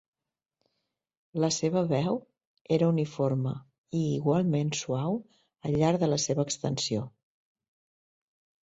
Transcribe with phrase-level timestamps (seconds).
[1.43, 2.17] La seva veu
[2.79, 3.53] era uniforme
[4.01, 5.21] i igualment suau
[5.71, 7.09] al llarg de la seva extensió.